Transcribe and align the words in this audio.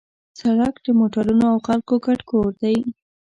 سړک 0.39 0.75
د 0.85 0.87
موټرونو 0.99 1.45
او 1.53 1.57
خلکو 1.67 1.93
ګډ 2.05 2.19
کور 2.29 2.51
دی. 2.61 2.77